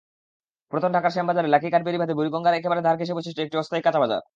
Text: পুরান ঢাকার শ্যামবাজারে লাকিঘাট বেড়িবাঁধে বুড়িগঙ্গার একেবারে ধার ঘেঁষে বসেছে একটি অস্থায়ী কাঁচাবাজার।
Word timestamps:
পুরান 0.71 0.91
ঢাকার 0.95 1.13
শ্যামবাজারে 1.15 1.47
লাকিঘাট 1.47 1.81
বেড়িবাঁধে 1.85 2.17
বুড়িগঙ্গার 2.17 2.57
একেবারে 2.57 2.81
ধার 2.81 2.95
ঘেঁষে 2.99 3.17
বসেছে 3.17 3.39
একটি 3.41 3.55
অস্থায়ী 3.57 3.83
কাঁচাবাজার। 3.83 4.21